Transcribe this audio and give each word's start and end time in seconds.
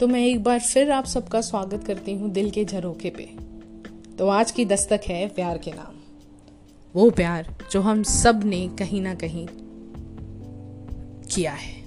तो 0.00 0.06
मैं 0.06 0.20
एक 0.20 0.42
बार 0.42 0.60
फिर 0.60 0.90
आप 0.90 1.04
सबका 1.04 1.40
स्वागत 1.40 1.84
करती 1.86 2.14
हूँ 2.14 2.30
दिल 2.30 2.50
के 2.50 2.64
झरोखे 2.64 3.10
पे। 3.10 3.24
तो 4.16 4.28
आज 4.28 4.50
की 4.50 4.64
दस्तक 4.64 5.00
है 5.06 5.28
प्यार 5.28 5.58
के 5.58 5.70
नाम। 5.70 5.96
वो 6.94 7.10
प्यार 7.10 7.56
जो 7.72 7.80
हम 7.80 8.02
सबने 8.02 8.68
कहीं 8.78 9.00
ना 9.00 9.14
कहीं 9.14 9.46
किया 11.34 11.52
है। 11.52 11.84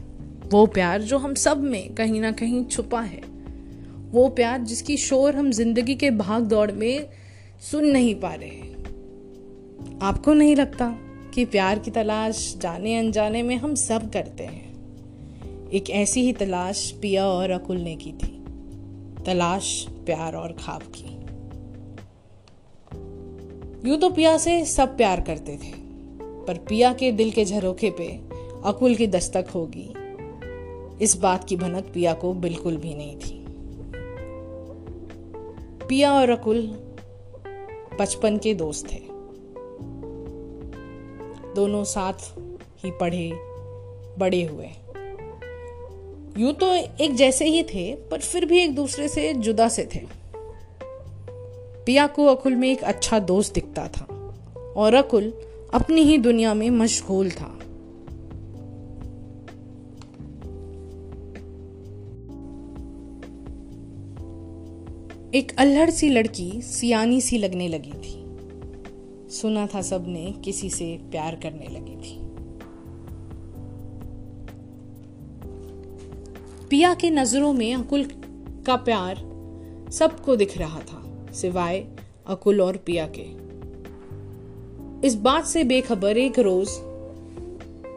वो 0.52 0.66
प्यार 0.66 1.02
जो 1.02 1.18
हम 1.18 1.34
सब 1.34 1.63
में 1.63 1.94
कहीं 1.94 2.21
ना 2.21 2.31
कहीं 2.31 2.66
छुपा 2.66 3.02
है। 3.02 3.21
वो 4.12 4.30
प्यार 4.30 4.61
जिसकी 4.61 4.98
शोर 4.98 5.36
हम 5.36 5.52
ज़िंदगी 5.52 5.95
के 5.95 6.11
भाग 6.11 6.43
दौड़ 6.43 6.71
में 6.71 7.09
सुन 7.71 7.86
नहीं 7.86 8.16
पा 8.16 8.34
रहे 8.34 8.50
हैं। 8.50 10.00
आपको 10.02 10.34
नहीं 10.34 10.55
लगता 10.55 10.95
कि 11.34 11.45
प्यार 11.45 11.80
की 11.80 11.91
तलाश 11.91 12.57
जाने 12.57 13.00
अनजाने 13.00 13.43
में 13.43 13.55
हम 13.55 13.75
सब 13.75 14.11
करते 14.11 14.44
हैं? 14.44 14.73
एक 15.73 15.90
ऐसी 15.90 16.22
ही 16.22 16.34
तलाश 16.34 16.91
पिया 16.91 17.26
और 17.27 17.52
अकुल 17.52 17.77
ने 17.77 17.95
की 17.95 18.12
थी। 18.12 18.45
तलाश, 19.26 19.88
प्यार 19.90 20.36
और 20.36 20.52
खाब 20.52 20.81
की। 20.81 21.14
यूँ 23.90 23.98
तो 23.98 24.09
पिया 24.09 24.38
से 24.38 24.66
सब 24.66 24.98
प्यार 24.98 25.22
करते 25.22 25.52
थे, 25.52 25.72
पर 26.45 26.58
पिया 26.58 26.94
के 26.94 27.12
दिल 27.12 27.31
के 27.31 27.45
झरोखे 27.45 27.90
पे 27.90 28.08
अकुल 28.66 28.95
की 28.95 29.08
दस्तक 29.08 29.45
होगी। 29.55 29.94
इस 31.04 31.17
बात 31.17 31.44
की 31.44 31.55
भनक 31.55 31.84
पिया 31.94 32.14
को 32.14 32.34
बिल्कुल 32.34 32.78
भी 32.78 32.94
नहीं 32.94 33.16
थी। 33.16 33.45
पिया 35.88 36.14
और 36.14 36.30
अकुल 36.30 36.62
बचपन 38.00 38.38
के 38.38 38.53
दोस्त 38.53 38.92
थे। 38.92 39.02
दोनों 41.55 41.84
साथ 41.84 42.40
ही 42.86 42.92
पढ़े, 42.92 43.31
बड़े 44.20 44.44
हुए। 44.44 44.70
यूँ 46.38 46.53
तो 46.53 46.73
एक 46.76 47.16
जैसे 47.16 47.45
ही 47.45 47.64
थे, 47.64 47.95
पर 47.95 48.20
फिर 48.20 48.45
भी 48.45 48.59
एक 48.59 48.76
दूसरे 48.76 49.08
से 49.08 49.34
जुदा 49.34 49.67
से 49.70 49.89
थे। 49.95 50.00
पिया 51.86 52.08
को 52.08 52.25
अकुल 52.25 52.56
में 52.56 52.72
एक 52.72 52.84
अच्छा 52.84 53.20
दोस्त 53.20 53.53
दिखता 53.53 53.88
था, 53.88 54.06
और 54.78 54.94
अकुल 54.94 55.34
अपनी 55.73 56.02
ही 56.02 56.17
दुनिया 56.17 56.53
में 56.53 56.70
मशगूल 56.70 57.31
था। 57.31 57.59
एक 65.36 65.56
अल्हड़ 65.58 65.90
सी 65.90 66.09
लड़की 66.09 66.62
सियानी 66.62 67.22
सी 67.22 67.38
लगने 67.38 67.68
लगी 67.68 67.92
थी। 67.92 68.20
सुना 69.31 69.68
था 69.68 69.81
सबने 69.81 70.34
किसी 70.45 70.70
से 70.70 70.97
प्यार 71.12 71.36
करने 71.36 71.68
लगी 71.68 71.95
थी। 71.95 72.33
पिया 76.73 76.93
की 76.93 77.09
नज़रों 77.09 77.53
में 77.53 77.75
अकुल 77.75 78.03
का 78.66 78.75
प्यार 78.75 79.16
सबको 79.91 80.35
दिख 80.35 80.57
रहा 80.57 80.79
था, 80.79 81.31
सिवाय 81.33 81.88
अकुल 82.27 82.61
और 82.61 82.77
पिया 82.77 83.07
के। 83.17 83.25
इस 85.07 85.16
बात 85.16 85.45
से 85.45 85.63
बेखबर 85.63 86.17
एक 86.17 86.39
रोज 86.39 86.69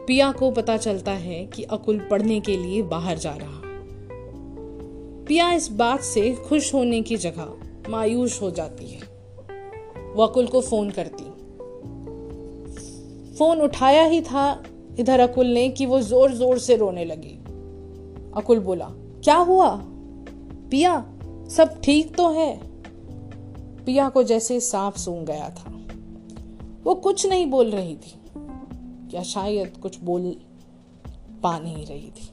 पिया 0.07 0.31
को 0.31 0.51
पता 0.51 0.77
चलता 0.77 1.11
है 1.11 1.45
कि 1.45 1.63
अकुल 1.63 1.99
पढ़ने 2.11 2.39
के 2.39 2.57
लिए 2.57 2.81
बाहर 2.81 3.17
जा 3.17 3.31
रहा। 3.31 3.61
पिया 5.25 5.51
इस 5.51 5.71
बात 5.71 6.01
से 6.01 6.31
खुश 6.35 6.73
होने 6.73 7.01
की 7.01 7.17
जगह 7.17 7.89
मायूस 7.89 8.41
हो 8.41 8.51
जाती 8.51 8.85
है। 8.85 9.01
वो 10.15 10.23
अकुल 10.23 10.47
को 10.47 10.61
फ़ोन 10.61 10.89
करती। 10.89 11.23
फ़ोन 13.35 13.61
उठाया 13.61 14.03
ही 14.03 14.21
था 14.21 14.63
इधर 14.99 15.19
अकुल 15.19 15.45
ने 15.45 15.69
कि 15.69 15.85
वो 15.85 16.01
ज़ोर 16.01 16.31
ज़ोर 16.31 16.59
से 16.59 16.75
रोने 16.75 17.05
लगी। 17.05 17.39
अकुल 18.37 18.59
बोला, 18.59 18.87
क्या 19.23 19.37
हुआ? 19.37 19.79
पिया, 20.71 21.05
सब 21.49 21.81
ठीक 21.83 22.15
तो 22.15 22.29
है? 22.29 22.59
पिया 23.85 24.09
को 24.09 24.23
जैसे 24.23 24.59
सांप 24.59 24.93
सूंघ 24.93 25.27
गया 25.27 25.49
था। 25.49 25.71
वो 26.83 26.95
कुछ 26.95 27.25
नहीं 27.25 27.45
बोल 27.45 27.71
रही 27.71 27.95
थी, 27.95 28.19
या 29.13 29.23
शायद 29.23 29.77
कुछ 29.77 29.99
बोल 30.01 30.35
पा 31.43 31.59
नहीं 31.59 31.85
रही 31.85 32.11
थी। 32.11 32.29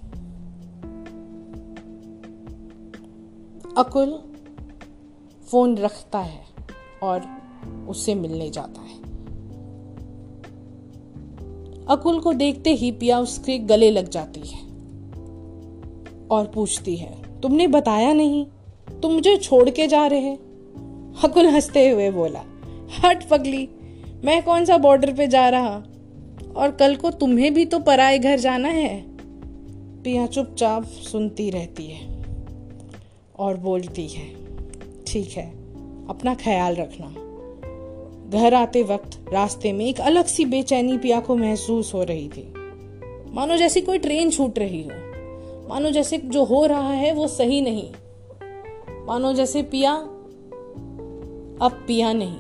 अकुल 3.76 4.18
फ़ोन 5.46 5.78
रखता 5.78 6.18
है 6.18 6.44
और 7.02 7.22
उससे 7.88 8.14
मिलने 8.14 8.50
जाता 8.50 8.80
है। 8.80 9.02
अकुल 11.86 12.20
को 12.20 12.32
देखते 12.32 12.70
ही 12.70 12.92
पिया 12.92 13.20
उसके 13.20 13.58
गले 13.58 13.90
लग 13.90 14.08
जाती 14.08 14.40
है। 14.40 14.63
और 16.30 16.46
पूछती 16.46 16.96
है, 16.96 17.40
तुमने 17.40 17.66
बताया 17.66 18.12
नहीं? 18.12 18.46
तुम 19.02 19.12
मुझे 19.12 19.36
छोड़ 19.36 19.70
के 19.70 19.86
जा 19.86 20.06
रहे 20.06 20.32
हकुल 21.22 21.46
हँसते 21.46 21.88
हुए 21.88 22.10
बोला, 22.10 22.42
हट 23.04 23.28
पगली, 23.28 23.68
मैं 24.24 24.42
कौन 24.42 24.64
सा 24.64 24.78
बॉर्डर 24.78 25.12
पे 25.12 25.26
जा 25.26 25.48
रहा? 25.48 25.82
और 26.56 26.70
कल 26.70 26.96
को 26.96 27.10
तुम्हें 27.10 27.54
भी 27.54 27.64
तो 27.64 27.78
पराए 27.78 28.18
घर 28.18 28.38
जाना 28.38 28.68
है? 28.68 29.04
पिया 30.02 30.26
चुपचाप 30.26 30.84
सुनती 30.84 31.50
रहती 31.50 31.86
है 31.86 32.24
और 33.38 33.56
बोलती 33.56 34.08
है, 34.08 34.26
ठीक 35.06 35.32
है, 35.32 35.46
अपना 36.08 36.34
ख्याल 36.34 36.74
रखना। 36.74 37.14
घर 38.30 38.54
आते 38.54 38.82
वक्त 38.82 39.24
रास्ते 39.32 39.72
में 39.72 39.86
एक 39.86 40.00
अलग 40.00 40.24
सी 40.24 40.44
बेचैनी 40.44 40.98
पिया 40.98 41.20
को 41.20 41.36
महसूस 41.36 41.94
हो 41.94 42.02
रही 42.02 42.28
थी। 42.28 42.52
मानो 43.32 43.56
जैसी 43.56 43.80
कोई 43.80 43.98
ट्रेन 43.98 44.30
छूट 44.30 44.58
रही 44.58 44.82
हो। 44.82 45.13
मानो 45.74 45.90
जैसे 45.90 46.18
जो 46.18 46.44
हो 46.44 46.66
रहा 46.66 46.90
है 46.90 47.12
वो 47.12 47.28
सही 47.28 47.60
नहीं। 47.60 47.92
मानो 49.06 49.32
जैसे 49.32 49.62
पिया, 49.62 49.94
अब 51.62 51.84
पिया 51.86 52.12
नहीं। 52.12 52.38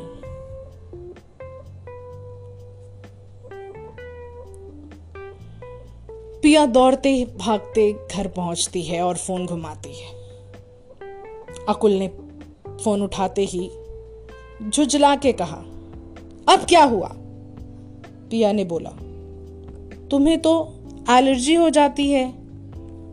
पिया 6.40 6.66
दौड़ते, 6.66 7.24
भागते, 7.24 7.92
घर 7.92 8.28
पहुँचती 8.28 8.82
है 8.82 9.02
और 9.02 9.16
फ़ोन 9.16 9.46
घुमाती 9.46 9.94
है। 9.94 10.14
अकुल 11.68 11.92
ने 11.92 12.08
फ़ोन 12.84 13.02
उठाते 13.02 13.44
ही 13.44 13.70
झुझला 14.70 15.16
के 15.16 15.32
कहा, 15.32 15.58
अब 16.48 16.66
क्या 16.68 16.84
हुआ? 16.84 17.10
पिया 18.30 18.52
ने 18.52 18.64
बोला, 18.64 18.90
तुम्हें 20.08 20.42
तो 20.42 20.74
एलर्जी 21.10 21.54
हो 21.54 21.70
जाती 21.70 22.10
है। 22.10 22.43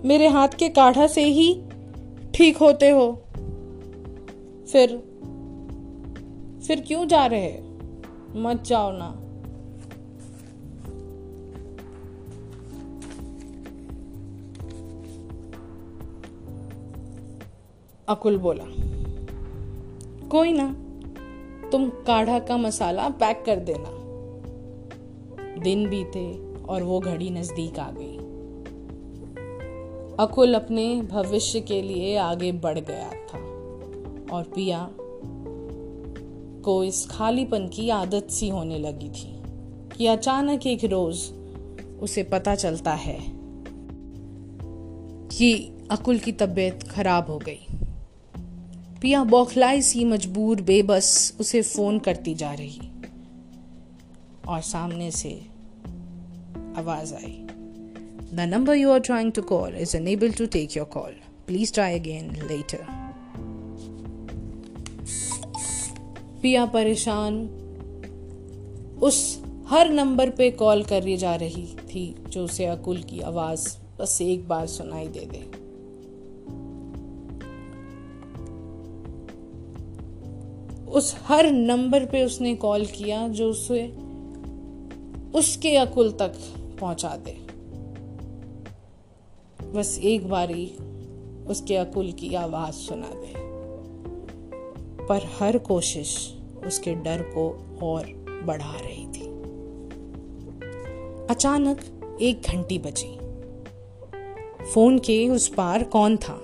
मेरे 0.06 0.28
हाथ 0.28 0.48
के 0.48 0.70
काढ़ा 0.70 1.08
से 1.08 1.24
ही 1.24 1.54
ठीक 2.36 2.58
होते 2.58 2.90
हो। 2.90 3.12
फिर 4.72 4.98
फिर 6.68 6.84
क्यों 6.88 7.08
जा 7.08 7.26
रहे 7.26 7.52
मत 8.36 8.64
जाओ 8.64 8.92
ना। 8.94 9.18
अकुल 18.08 18.38
बोला, 18.38 18.64
कोई 20.28 20.52
ना, 20.52 20.68
तुम 21.70 21.90
काढ़ा 22.08 22.40
का 22.40 22.58
मसाला 22.58 23.10
पैक 23.10 23.44
कर 23.46 23.60
देना। 23.60 24.00
दिन 25.62 25.90
बीते 25.90 26.26
और 26.66 26.84
वो 26.84 27.00
घड़ी 27.00 27.30
नज़दीक 27.30 27.80
आ 27.80 27.92
गई। 27.92 28.11
अकुल 30.22 30.54
अपने 30.54 31.02
भविष्य 31.02 31.60
के 31.62 31.82
लिए 31.82 32.18
आगे 32.18 32.52
बढ़ 32.52 32.80
गया 32.80 33.10
था 33.10 33.38
और 34.36 34.44
पिया 34.56 34.90
को 36.62 36.84
इस 36.84 37.08
खालीपन 37.12 37.68
की 37.68 37.90
आदत 37.90 38.28
सी 38.32 38.50
होने 38.50 38.80
लगी 38.80 39.10
थी 39.10 39.44
कि 39.98 40.08
अचानक 40.08 40.68
एक 40.68 40.84
रोज 40.84 41.32
उसे 42.00 42.24
पता 42.24 42.56
चलता 42.56 42.94
है 42.94 43.18
कि 45.28 45.72
अकुल 45.92 46.20
की 46.20 46.32
तबीयत 46.32 46.84
खराब 46.84 47.30
हो 47.30 47.38
गई। 47.38 47.66
पिया 49.02 49.24
बौखलाई 49.24 49.82
सी 49.82 50.06
मजबूर 50.06 50.62
बेबस 50.62 51.38
उसे 51.40 51.62
फ़ोन 51.62 52.00
करती 52.00 52.34
जा 52.34 52.54
रही 52.54 52.92
और 54.48 54.62
सामने 54.62 55.12
से 55.12 55.42
आवाज़ 56.78 57.14
आई। 57.14 57.48
The 58.34 58.40
number 58.40 58.76
you 58.76 58.92
are 58.92 59.00
trying 59.00 59.32
to 59.32 59.42
call 59.42 59.76
is 59.76 59.98
unable 59.98 60.32
to 60.32 60.46
take 60.46 60.78
your 60.78 60.86
call 60.86 61.16
please 61.48 61.74
try 61.74 62.00
again 62.00 62.32
later 62.50 62.86
पिया 66.42 66.66
परेशान। 66.66 67.42
उस 69.04 69.44
हर 69.68 69.90
नंबर 69.90 70.30
पे 70.30 70.50
कॉल 70.52 70.84
करी 70.84 71.18
जा 71.18 71.36
रही 71.36 71.66
थी 71.84 72.16
जो 72.30 72.44
उसे 72.46 72.66
अकुल 72.66 73.02
की 73.04 73.20
आवाज़ 73.22 73.68
बस 74.00 74.18
एक 74.22 74.48
बार 74.48 74.68
सुनाई 74.68 75.08
दे 75.08 75.26
दे। 75.26 75.44
उस 80.92 81.16
हर 81.24 81.52
नंबर 81.52 82.06
पे 82.06 82.24
उसने 82.26 82.56
कॉल 82.56 82.86
किया 82.86 83.28
जो 83.28 83.50
उसे 83.50 83.86
उसके 85.36 85.76
अकुल 85.78 86.12
तक 86.12 86.34
पहुँचा 86.82 87.16
दे। 87.16 87.41
बस 89.74 90.00
एक 90.04 90.30
बारी 90.30 90.78
उसके 91.48 91.76
अकुल 91.76 92.12
की 92.12 92.36
आवाज़ 92.36 92.74
सुना 92.74 93.08
दे। 93.08 93.34
पर 95.06 95.30
हर 95.40 95.58
कोशिश 95.58 96.38
उसके 96.66 96.94
डर 96.94 97.22
को 97.22 97.78
और 97.84 98.06
बढ़ा 98.44 98.74
रही 98.74 99.06
थी। 99.06 99.22
अचानक 101.30 101.80
एक 102.22 102.42
घंटी 102.42 102.80
बजी। 102.80 103.18
फ़ोन 104.74 105.00
के 105.00 105.30
उस 105.30 105.48
पार 105.48 105.84
कौन 105.84 106.18
था? 106.18 106.42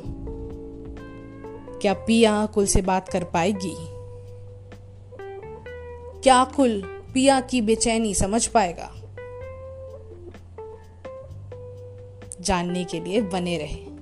क्या 1.81 1.94
पिया 1.94 2.45
कुल 2.45 2.65
से 2.65 2.81
बात 2.81 3.09
कर 3.09 3.24
पाएगी? 3.24 3.75
क्या 6.21 6.44
कुल 6.44 6.81
पिया 7.13 7.41
की 7.41 7.62
बेचैनी 7.62 8.13
समझ 8.13 8.47
पाएगा? 8.47 8.97
जानने 12.48 12.84
के 12.84 13.00
लिए 13.00 13.22
बने 13.22 13.58
रहे। 13.58 13.98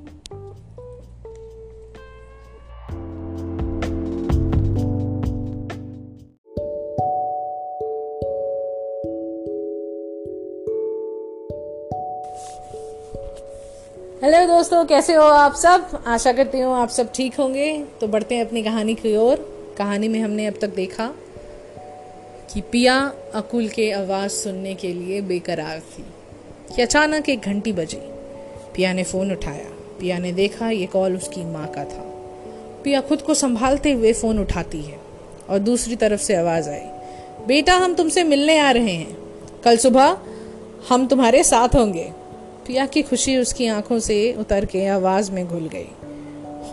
हेलो 14.24 14.58
दोस्तों, 14.58 14.86
कैसे 14.86 15.14
हो 15.14 15.24
आप 15.24 15.56
सब? 15.56 16.04
आशा 16.08 16.34
करती 16.34 16.60
हूँ 16.60 16.74
आप 16.76 16.90
सब 16.90 17.12
ठीक 17.16 17.36
होंगे। 17.36 17.86
तो 18.02 18.08
बढ़ते 18.08 18.36
हैं 18.36 18.46
अपनी 18.46 18.64
कहानी 18.64 18.96
की 18.96 19.16
ओर। 19.16 19.36
कहानी 19.78 20.08
में 20.08 20.20
हमने 20.20 20.48
अब 20.48 20.54
तक 20.62 20.68
देखा 20.68 21.14
कि 22.54 22.62
पिया 22.62 23.14
अकुल 23.36 23.68
के 23.68 23.92
आवाज़ 23.92 24.32
सुनने 24.32 24.76
के 24.76 24.94
लिए 24.94 25.22
बेकरार 25.22 25.80
थी। 25.80 26.06
कि 26.76 26.82
अचानक 26.82 27.30
एक 27.30 27.42
घंटी 27.42 27.74
बजी। 27.74 28.15
पिया 28.76 28.94
ने 28.94 29.04
फ़ोन 29.04 29.32
उठाया। 29.32 29.70
पिया 30.00 30.18
ने 30.18 30.32
देखा 30.32 30.70
ये 30.70 30.86
कॉल 30.86 31.16
उसकी 31.16 31.44
माँ 31.44 31.68
का 31.68 31.84
था। 31.84 32.02
पिया 32.84 33.02
खुद 33.02 33.22
को 33.22 33.34
संभालते 33.34 33.92
हुए 33.92 34.14
फ़ोन 34.14 34.40
उठाती 34.40 34.82
है 34.82 35.00
और 35.50 35.60
दूसरी 35.60 35.96
तरफ़ 35.96 36.22
से 36.22 36.36
आवाज़ 36.36 36.70
आई, 36.70 36.82
बेटा, 37.48 37.74
हम 37.74 37.94
तुमसे 37.94 38.24
मिलने 38.24 38.58
आ 38.58 38.72
रहे 38.72 38.94
हैं। 38.94 39.18
कल 39.64 39.78
सुबह 39.78 40.18
हम 40.90 41.08
तुम्हारे 41.08 41.44
साथ 41.44 41.76
होंगे। 41.76 42.12
पिया 42.68 42.86
की 42.86 43.02
खुशी 43.02 43.38
उसकी 43.38 43.68
आँखों 43.68 44.00
से 44.00 44.34
उतर 44.34 44.66
के 44.66 44.86
आवाज़ 44.88 45.32
में 45.32 45.48
घुल 45.48 45.68
गई 45.68 45.90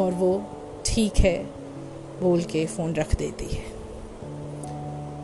और 0.00 0.12
वो, 0.12 0.42
ठीक 0.86 1.12
है, 1.18 1.46
बोल 2.20 2.42
के 2.42 2.66
फ़ोन 2.66 2.94
रख 2.94 3.14
देती 3.14 3.44
है। 3.44 3.64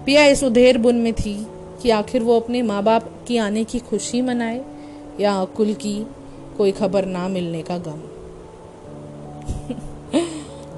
पिया 0.05 0.25
इस 0.25 0.45
उधेर 0.45 0.79
बुन 0.79 0.97
में 0.97 1.13
थी 1.13 1.47
कि 1.83 1.91
आखिर 1.91 2.23
वो 2.23 2.41
अपने 2.41 2.63
माँ 2.63 2.83
बाप 2.83 3.11
की 3.29 3.37
आने 3.37 3.65
की 3.65 3.79
खुशी 3.79 4.21
मनाए 4.23 4.65
या 5.21 5.35
अकुल 5.35 5.75
की 5.75 6.07
कोई 6.59 6.73
खबर 6.75 7.05
ना 7.07 7.27
मिलने 7.29 7.63
का 7.63 7.79
गम। 7.79 8.01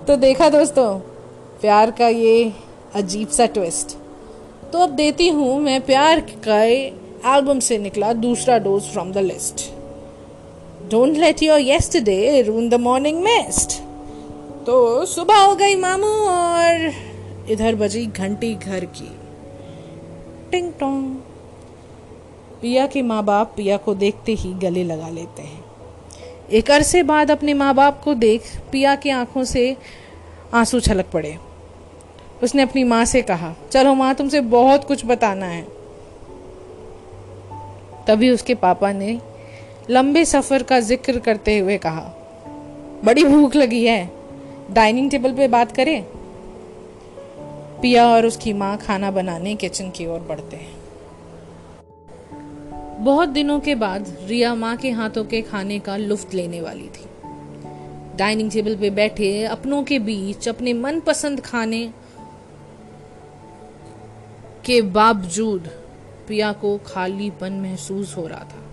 तो 0.06 0.16
देखा 0.18 0.48
दोस्तों, 0.50 0.88
प्यार 1.60 1.90
का 1.90 2.08
ये 2.08 2.52
अजीब 2.94 3.28
सा 3.28 3.46
ट्विस्ट 3.48 3.96
तो 4.72 4.78
अब 4.78 4.90
देती 4.96 5.28
हूँ 5.28 5.58
मैं 5.60 5.80
प्यार 5.86 6.20
का 6.46 6.62
एल्बम 6.64 7.58
से 7.60 7.78
निकला 7.78 8.12
दूसरा 8.14 8.58
dose 8.58 8.82
from 8.82 9.12
the 9.12 9.18
list 9.24 9.70
don't 10.90 11.16
let 11.16 11.42
your 11.42 11.60
yesterday 11.60 12.42
ruin 12.42 12.68
the 12.68 12.74
morning 12.80 13.22
messed 13.22 13.78
तो 14.66 15.04
सुबह 15.06 15.40
हो 15.40 15.54
गई 15.56 15.74
मामू 15.76 16.12
और 16.28 16.90
इधर 17.50 17.74
बजी 17.74 18.04
घंटी 18.06 18.54
घर 18.54 18.84
की। 18.96 19.10
टिंग 20.50 20.72
टोंग 20.80 21.14
पिया 22.62 22.86
के 22.86 23.02
माँ 23.02 23.22
बाप 23.24 23.52
पिया 23.56 23.76
को 23.76 23.94
देखते 23.96 24.32
ही 24.34 24.52
गले 24.62 24.84
लगा 24.84 25.08
लेते 25.08 25.42
हैं। 25.42 25.59
एक 26.50 26.70
अरसे 26.70 27.02
बाद 27.02 27.30
अपने 27.30 27.54
माँ 27.54 27.74
बाप 27.74 28.00
को 28.04 28.14
देख 28.14 28.42
पिया 28.72 28.94
की 28.94 29.10
आँखों 29.10 29.44
से 29.44 29.76
आँसू 30.54 30.80
छलक 30.80 31.10
पड़े। 31.10 31.36
उसने 32.42 32.62
अपनी 32.62 32.84
माँ 32.84 33.04
से 33.04 33.22
कहा, 33.22 33.54
चलो 33.72 33.94
माँ, 33.94 34.14
तुमसे 34.14 34.40
बहुत 34.40 34.84
कुछ 34.84 35.04
बताना 35.06 35.46
है। 35.46 35.62
तभी 38.06 38.30
उसके 38.30 38.54
पापा 38.54 38.92
ने 38.92 39.18
लंबे 39.90 40.24
सफ़र 40.24 40.62
का 40.62 40.80
ज़िक्र 40.80 41.18
करते 41.18 41.58
हुए 41.58 41.78
कहा, 41.78 42.10
बड़ी 43.04 43.24
भूख 43.24 43.56
लगी 43.56 43.84
है, 43.86 44.10
डाइनिंग 44.70 45.10
टेबल 45.10 45.32
पे 45.32 45.48
बात 45.48 45.72
करें? 45.72 46.02
पिया 47.82 48.06
और 48.08 48.26
उसकी 48.26 48.52
माँ 48.52 48.76
खाना 48.76 49.10
बनाने 49.10 49.54
किचन 49.54 49.90
की 49.90 50.06
ओर 50.06 50.20
बढ़ते 50.20 50.56
हैं। 50.56 50.79
बहुत 53.00 53.28
दिनों 53.28 53.60
के 53.60 53.74
बाद 53.74 54.16
रिया 54.26 54.54
माँ 54.54 54.76
के 54.76 54.90
हाथों 54.90 55.24
के 55.24 55.42
खाने 55.42 55.78
का 55.78 55.96
लुफ्त 55.96 56.34
लेने 56.34 56.60
वाली 56.60 56.88
थी। 56.88 57.06
डाइनिंग 58.16 58.50
टेबल 58.50 58.76
पे 58.76 58.90
बैठे 58.90 59.44
अपनों 59.44 59.82
के 59.82 59.98
बीच 59.98 60.48
अपने 60.48 60.72
मनपसंद 60.72 61.40
खाने 61.40 61.92
के 64.64 64.82
बावजूद 64.82 65.68
प्रिया 66.26 66.52
को 66.52 66.78
खाली 66.78 67.30
खालीपन 67.30 67.52
महसूस 67.52 68.16
हो 68.16 68.26
रहा 68.26 68.40
था। 68.40 68.64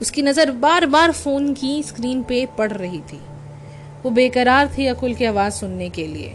उसकी 0.00 0.22
नज़र 0.22 0.50
बार 0.50 0.86
बार 0.86 1.12
फ़ोन 1.12 1.54
की 1.54 1.82
स्क्रीन 1.82 2.22
पे 2.22 2.48
पड़ 2.58 2.72
रही 2.72 3.00
थी। 3.00 3.20
वो 4.02 4.10
बेकरार 4.10 4.74
थी 4.78 4.86
अकुल 4.86 5.14
की 5.14 5.24
आवाज़ 5.24 5.52
सुनने 5.52 5.90
के 5.90 6.06
लिए। 6.06 6.34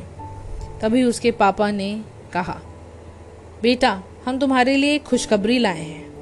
तभी 0.81 1.03
उसके 1.03 1.31
पापा 1.31 1.71
ने 1.71 2.01
कहा, 2.33 2.61
बेटा, 3.61 4.03
हम 4.25 4.39
तुम्हारे 4.39 4.75
लिए 4.75 4.99
खुशखबरी 4.99 5.57
लाए 5.57 5.81
हैं। 5.81 6.12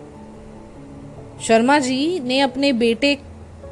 शर्मा 1.42 1.80
जी 1.80 2.20
ने 2.20 2.40
अपने 2.40 2.74
बेटे 2.74 3.16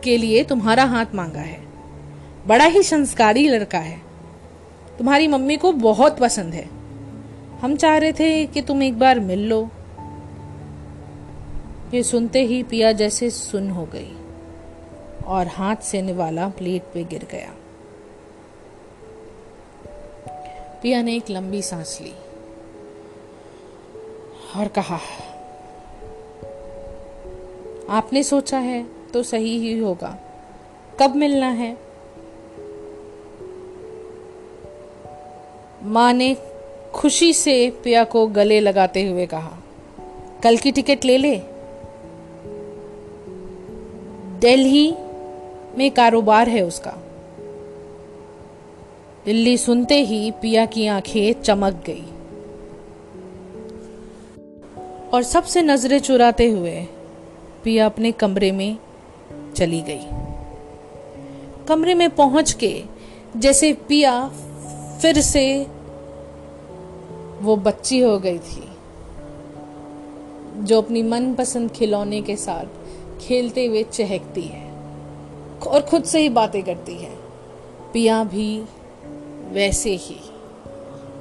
के 0.04 0.18
लिए 0.18 0.44
तुम्हारा 0.44 0.84
हाथ 0.84 1.06
मांगा 1.16 1.40
है। 1.40 1.64
बड़ा 2.48 2.66
ही 2.66 2.84
संस्कारी 2.84 3.48
लड़का 3.48 3.78
है। 3.78 4.02
तुम्हारी 4.98 5.28
मम्मी 5.28 5.58
को 5.58 5.72
बहुत 5.72 6.18
पसंद 6.18 6.54
है। 6.54 6.70
हम 7.62 7.76
चाह 7.76 7.98
रहे 7.98 8.14
थे 8.14 8.46
कि 8.46 8.62
तुम 8.62 8.84
एक 8.84 9.00
बार 9.00 9.20
मिल 9.20 9.50
लो। 9.50 9.70
ये 11.94 12.04
सुनते 12.04 12.44
ही 12.44 12.64
पिया 12.64 12.92
जैसे 12.92 13.30
सुन 13.30 13.70
हो 13.70 13.86
गई 13.86 14.16
और 15.26 15.48
हाथ 15.48 15.76
से 15.76 16.02
निवाला 16.02 16.50
प्लेट 16.50 16.84
पे 16.94 17.04
गिर 17.04 17.28
गया। 17.32 17.54
पिया 20.84 21.02
ने 21.02 21.16
एक 21.16 21.30
लंबी 21.30 21.62
सांस 21.62 22.00
ली 22.02 22.14
और 24.56 24.68
कहा 24.68 25.00
आपने 27.90 28.24
सोचा 28.24 28.60
है 28.60 28.86
तो 29.14 29.24
सही 29.24 29.58
ही 29.60 29.80
होगा। 29.80 30.18
कब 31.00 31.16
मिलना 31.16 31.50
है? 31.50 31.78
माँ 35.84 36.14
ने 36.14 36.38
खुशी 36.94 37.34
से 37.34 37.70
पिया 37.84 38.04
को 38.04 38.28
गले 38.28 38.60
लगाते 38.60 39.10
हुए 39.10 39.26
कहा, 39.26 39.58
कल 40.44 40.58
की 40.58 40.72
टिकट 40.72 41.06
ले 41.06 41.18
ले। 41.18 41.36
दिल्ली 44.40 44.92
में 45.78 45.92
कारोबार 45.92 46.50
है 46.50 46.62
उसका। 46.62 46.94
दिल्ली 49.26 49.58
सुनते 49.58 49.96
ही 49.96 50.32
पिया 50.32 50.66
की 50.66 50.88
आँखें 50.88 51.42
चमक 51.42 51.84
गई 51.86 52.06
और 55.14 55.24
सबसे 55.24 55.62
नज़रें 55.62 56.00
चुराते 56.00 56.50
हुए 56.50 56.88
पिया 57.64 57.86
अपने 57.86 58.12
कमरे 58.12 58.52
में 58.52 58.78
चली 59.56 59.82
गई। 59.82 60.06
कमरे 61.68 61.94
में 61.96 62.10
पहुँच 62.10 62.52
के 62.54 62.84
जैसे 63.38 63.72
पिया 63.88 64.14
फिर 65.02 65.20
से 65.22 65.44
वो 67.42 67.56
बच्ची 67.58 68.00
हो 68.00 68.18
गई 68.20 68.40
थी, 68.40 68.64
जो 70.58 70.82
अपनी 70.82 71.04
मनपसंद 71.04 71.72
खिलौने 71.72 72.22
के 72.22 72.36
साथ 72.36 72.66
खेलते 73.22 73.66
हुए 73.66 73.84
चहकती 73.84 74.42
है 74.44 74.68
और 75.68 75.82
खुद 75.82 76.04
से 76.04 76.20
ही 76.20 76.30
बातें 76.30 76.62
करती 76.64 76.96
है। 76.96 77.12
पिया 77.94 78.24
भी 78.24 78.64
वैसे 79.52 79.96
ही, 79.96 80.20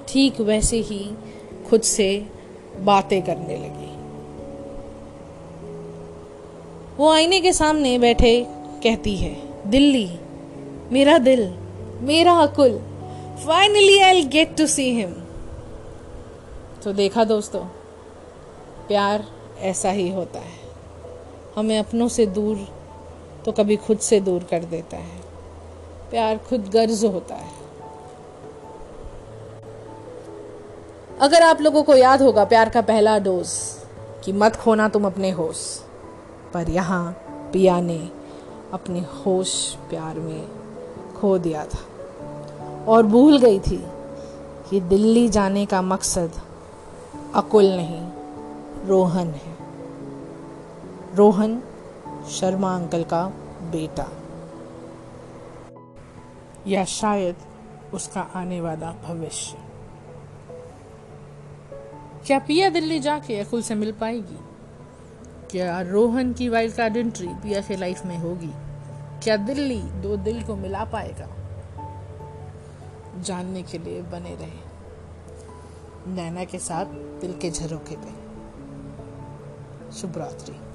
ठीक 0.08 0.40
वैसे 0.40 0.76
ही 0.80 1.04
खुद 1.70 1.80
से 1.82 2.08
बातें 2.80 3.20
करने 3.22 3.56
लगी। 3.56 3.77
वो 6.98 7.10
आईने 7.10 7.40
के 7.40 7.52
सामने 7.52 7.98
बैठे 7.98 8.30
कहती 8.82 9.16
है, 9.16 9.34
दिल्ली, 9.66 10.08
मेरा 10.92 11.18
दिल, 11.18 11.42
मेरा 12.00 12.32
अकुल 12.38 12.78
finally 13.46 13.98
I 14.00 14.22
get 14.24 14.56
to 14.56 14.66
see 14.66 14.90
him 14.92 15.12
तो 16.84 16.92
देखा 16.92 17.24
दोस्तों, 17.24 17.60
प्यार 18.88 19.24
ऐसा 19.60 19.90
ही 19.90 20.08
होता 20.10 20.38
है। 20.38 20.56
हमें 21.56 21.78
अपनों 21.78 22.08
से 22.08 22.26
दूर 22.26 22.66
तो 23.44 23.52
कभी 23.52 23.76
खुद 23.76 23.98
से 23.98 24.20
दूर 24.20 24.44
कर 24.44 24.64
देता 24.66 24.96
है। 24.96 25.20
प्यार 26.10 26.38
खुद 26.38 26.70
गर्ज 26.72 27.04
होता 27.04 27.34
है। 27.34 27.56
अगर 31.20 31.42
आप 31.42 31.60
लोगों 31.60 31.82
को 31.82 31.96
याद 31.96 32.22
होगा 32.22 32.44
प्यार 32.44 32.68
का 32.68 32.80
पहला 32.82 33.18
डोज 33.18 33.48
कि 34.24 34.32
मत 34.32 34.56
खोना 34.56 34.88
तुम 34.88 35.06
अपने 35.06 35.30
होश। 35.30 35.66
पर 36.54 36.70
यहाँ 36.70 37.12
पिया 37.52 37.80
ने 37.80 38.10
अपने 38.72 39.00
होश 39.00 39.74
प्यार 39.74 40.14
में 40.14 40.48
खो 41.14 41.38
दिया 41.38 41.64
था 41.64 41.78
और 42.88 43.06
भूल 43.06 43.38
गई 43.38 43.58
थी 43.58 43.86
कि 44.70 44.80
दिल्ली 44.80 45.28
जाने 45.28 45.66
का 45.66 45.82
मकसद 45.82 46.30
अकुल 47.34 47.64
नहीं, 47.64 48.10
रोहन 48.86 49.28
है। 49.28 49.56
रोहन 51.14 51.62
शर्मा 52.30 52.76
अंकल 52.76 53.02
का 53.02 53.26
बेटा। 53.60 54.08
या 56.66 56.84
शायद 56.84 57.36
उसका 57.94 58.20
आने 58.20 58.60
वाला 58.60 58.94
भविष्य। 59.08 59.58
क्या 62.26 62.38
पिया 62.38 62.68
दिल्ली 62.68 62.98
जाके 62.98 63.40
अकुल 63.40 63.62
से 63.62 63.74
मिल 63.74 63.92
पाएगी? 63.92 64.47
क्या 65.50 65.80
रोहन 65.80 66.32
की 66.32 66.48
वाइल्ड 66.48 66.74
कार्ड 66.74 66.96
एंट्री 66.96 67.28
पिया 67.28 67.60
के 67.60 67.76
लाइफ 67.76 68.06
में 68.06 68.18
होगी? 68.18 68.50
क्या 69.22 69.36
दिल्ली 69.36 69.82
दो 69.82 70.16
दिल 70.16 70.44
को 70.44 70.56
मिला 70.56 70.84
पाएगा? 70.84 71.28
जानने 73.22 73.62
के 73.62 73.78
लिए 73.78 74.02
बने 74.02 74.34
रहे। 74.34 74.68
नैना 76.06 76.44
के 76.44 76.58
साथ 76.58 76.84
दिल 77.20 77.32
के 77.32 77.50
झरोखे 77.50 77.96
पे। 77.98 78.28
शुभ 79.92 80.18
रात्रि। 80.18 80.67